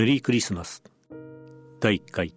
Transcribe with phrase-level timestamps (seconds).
[0.00, 0.82] メリークリスマス。
[1.78, 2.32] 第1回。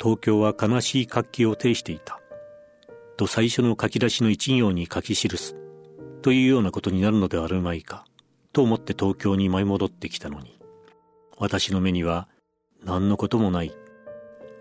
[0.00, 2.20] 東京は悲しい活気を呈していた。
[3.16, 5.54] と最初の書き出しの一行に書き記す。
[6.20, 8.06] というようなことになるのではあるまいか。
[8.52, 10.58] と思って東京に舞い戻ってきたのに。
[11.38, 12.26] 私の目には
[12.82, 13.72] 何のこともない。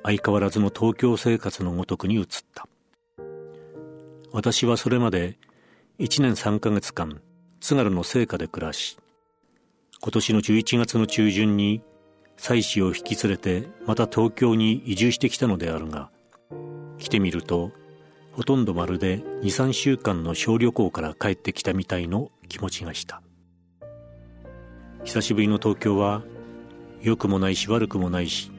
[0.04, 2.68] 相変わらずの東京生活のごとくに移った。
[4.32, 5.40] 私はそれまで
[5.98, 7.24] 1年3ヶ月間
[7.60, 9.00] 津軽の生家で暮らし
[10.04, 11.82] 今年の11月の中旬に
[12.36, 16.12] 妻子を引き連れてまた東京に移住してきたのであるが
[16.98, 17.72] 来てみると
[18.34, 23.22] ほとんどまるで23週間の小旅行から帰ってきたみたいの気持ちがした。
[25.06, 26.22] 久しぶりの東京は
[27.02, 28.52] 良くもないし悪くもないし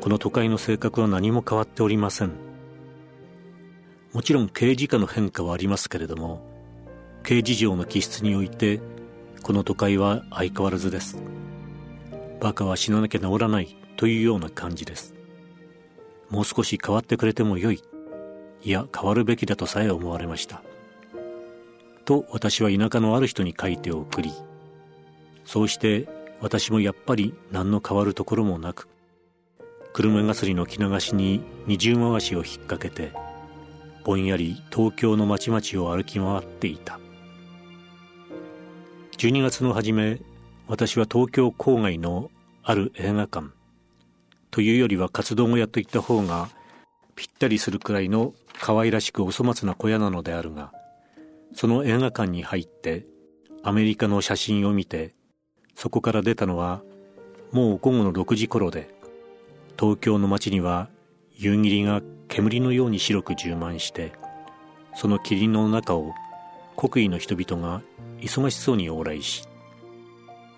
[0.00, 2.32] この都会の性格は何も変わっておりません。
[4.14, 6.40] もちろん刑事課の変化はありますけれども
[7.22, 8.80] 刑事上の気質において
[9.44, 11.22] この都会は相変わらずです。
[12.40, 15.14] バカは死ななきゃ治らないというような感じです。
[16.30, 17.80] もう少し変わってくれてもよい。
[18.62, 20.62] いや変わるべきだとさえ思われました。
[22.04, 24.32] と私は田舎のある人に書いて送り
[25.44, 26.06] そうして
[26.40, 28.88] 私もやっぱり何の変わるところもなく
[29.92, 33.12] 車がすりの着流しに二重回しを引っ掛けて
[34.04, 36.98] ぼんやり東京の町々を歩き回っていた。
[39.16, 40.18] 12月の初め
[40.66, 42.30] 私は東京郊外の
[42.62, 43.48] ある映画館
[44.50, 46.48] というよりは活動小屋といった方が
[47.14, 50.72] ぴったりするくらいの可愛らしくお粗末な小屋なのであるが
[51.54, 53.06] その映画館に入って
[53.62, 55.14] アメリカの写真を見て
[55.74, 56.82] そこから出たのは
[57.52, 58.92] もう午後の6時頃で
[59.78, 60.88] 東京の街には
[61.36, 64.12] 夕霧が煙のように白く充満して
[64.96, 66.14] その霧の中を
[66.76, 67.80] 国威の人々が
[68.24, 69.46] 忙しそうに往来し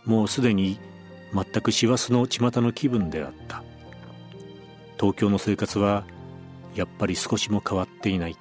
[0.04, 0.78] もうすでに
[1.34, 3.62] 全く師走の巷の気分であった。
[4.99, 6.04] 東京の生活は
[6.75, 8.37] やっぱり少しも変わっていない。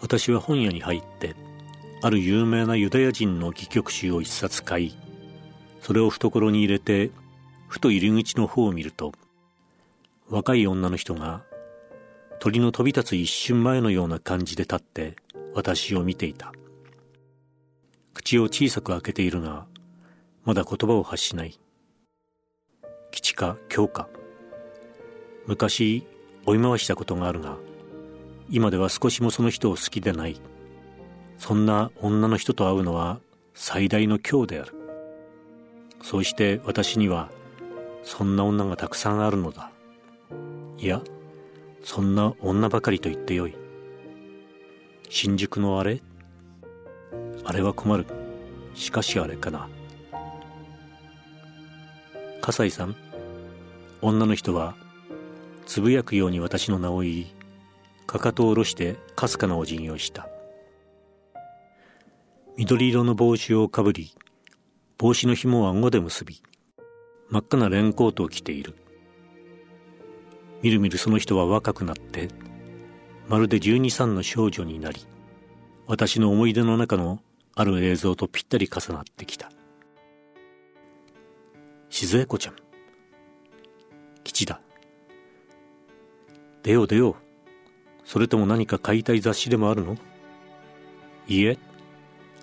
[0.00, 1.34] 私は本屋に入って
[2.02, 4.98] ある有名なユダヤ人の戯曲集を一冊買い
[5.80, 7.12] それを懐に入れて
[7.68, 9.12] ふと入り口の方を見ると
[10.28, 11.44] 若い女の人が
[12.40, 15.14] 鳥の飛び立つ一瞬前のような感じで立って
[15.54, 16.52] 私を見ていた。
[18.14, 19.66] 口を小さく開けているが
[20.44, 21.58] まだ言葉を発しない。
[23.10, 24.08] 基地か強か。
[25.46, 26.06] 昔
[26.46, 27.56] 追い回したことがあるが
[28.48, 30.40] 今では少しもその人を好きでない。
[31.38, 33.20] そんな女の人と会うのは
[33.54, 34.74] 最大の今日である。
[36.02, 37.30] そうして私には
[38.02, 39.70] そんな女がたくさんあるのだ。
[40.78, 41.00] いや
[41.84, 43.54] そんな女ばかりと言ってよい。
[45.08, 46.02] 新宿のあれ
[47.44, 48.06] あれは困る。
[48.74, 49.68] しかしあれかな。
[52.40, 52.96] 笠井さん
[54.00, 54.74] 女の人は
[55.64, 57.34] つぶやくように私の名を言い
[58.06, 60.28] かかとを下ろしてかすかなお辞儀をした。
[62.56, 64.14] 緑色の帽子をかぶり
[64.98, 66.42] 帽子の紐を顎で結び
[67.30, 68.74] 真っ赤なレンコートを着ている。
[70.62, 72.28] みるみるその人は若くなって
[73.28, 75.00] まるで十二三の少女になり
[75.86, 77.20] 私の思い出の中の
[77.54, 79.50] ある映像とぴったり重なってきた。
[81.90, 82.56] 静江子ちゃん。
[84.24, 84.60] 吉だ
[86.62, 87.14] 出よう出よう。
[88.04, 89.96] それとも何か買いたい雑誌でもあるの？
[91.28, 91.58] いいえ。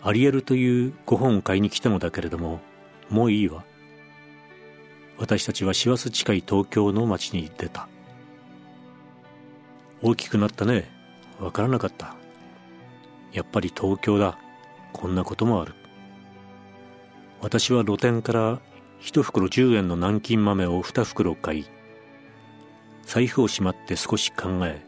[0.01, 2.61] アリエルというご本を買いに来たのだけれども
[3.09, 3.63] もういいわ。
[5.17, 7.89] 私たちは師走近い東京の街に出た。
[10.01, 10.89] 大きくなったね。
[11.39, 12.15] わからなかった。
[13.33, 14.37] やっぱり東京だ。
[14.93, 15.73] こんなこともある。
[17.41, 18.59] 私は露店から
[18.99, 21.65] 一袋10円の南京豆を二袋買い
[23.05, 24.81] 財布をしまって少し考え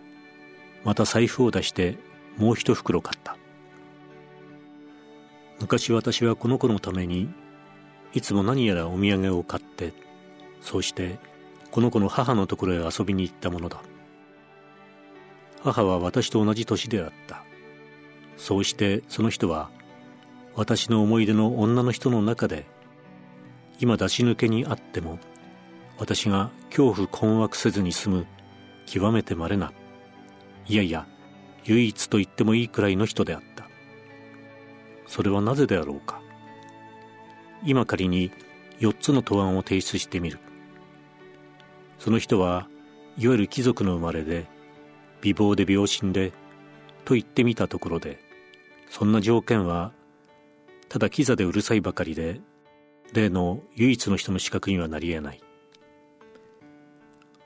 [0.83, 1.97] また財布を出して
[2.37, 3.37] もう一袋買った。
[5.59, 7.29] 昔私はこの子のために
[8.13, 9.93] いつも何やらお土産を買って
[10.59, 11.19] そうして
[11.69, 13.81] この子の母のところへ遊びに行ったものだ。
[15.63, 17.43] 母は私と同じ年であった。
[18.37, 19.69] そうしてその人は
[20.55, 22.65] 私の思い出の女の人の中で
[23.79, 25.19] 今出し抜けにあっても
[25.97, 28.27] 私が恐怖困惑せずに済む
[28.85, 29.71] 極めて稀な
[30.67, 31.07] いやいや
[31.65, 33.67] 唯一と言ってもいいくらいの人であった。
[35.05, 36.21] それはなぜであろうか。
[37.63, 38.31] 今仮に
[38.79, 40.39] 4つの答案を提出してみる。
[41.99, 42.67] その人は
[43.17, 44.45] いわゆる貴族の生まれで
[45.21, 46.31] 美貌で病身で
[47.05, 48.19] と言ってみたところで
[48.89, 49.91] そんな条件は
[50.91, 52.41] ただキザでうるさいばかりで
[53.13, 55.41] 例の唯一の人の資格にはなり得ない。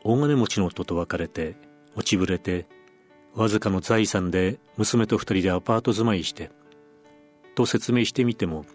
[0.04, 1.56] 大金持ちの夫と別れて
[1.96, 2.66] 落ちぶれて
[3.36, 6.50] わずかの財産で娘と二人でアパート住まいして
[7.54, 8.66] と説明してみても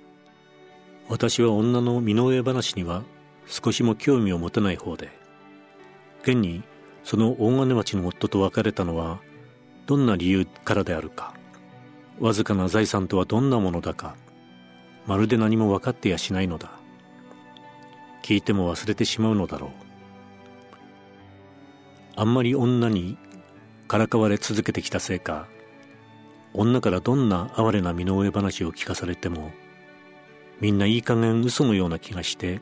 [1.08, 3.02] 私は女の身の上話には
[3.46, 5.10] 少しも興味を持たない方で
[6.22, 6.62] 現に
[7.02, 9.18] その大金持ちの夫と別れたのは
[9.86, 11.34] どんな理由からであるか
[12.20, 14.14] わずかな財産とはどんなものだか
[15.06, 16.70] まるで何も分かってやしないのだ。
[18.22, 19.70] 聞いても忘れてしまうのだろう。
[22.16, 23.16] あんまり女に
[23.88, 25.48] からかわれ続けてきたせいか
[26.52, 29.52] 女からどんな哀れな身の上話を聞かされても
[30.60, 32.60] みんないい加減嘘のような気がして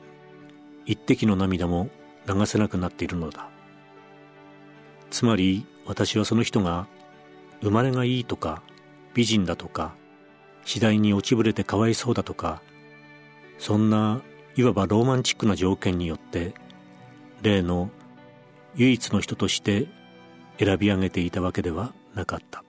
[0.87, 1.89] 一滴の涙も
[2.27, 3.51] 流せなくなっているのだ。
[5.11, 6.87] つまり私はその人が
[7.63, 8.63] 生まれがいいとか
[9.15, 9.95] 美人だとか
[10.69, 12.61] 次第に落ちぶれてかわいそうだとか
[13.59, 14.21] そんな
[14.55, 16.53] いわばローマンチックな条件によって
[17.41, 17.89] 例の
[18.75, 19.87] 唯一の人として
[20.59, 22.68] 選び上げていたわけではなかった。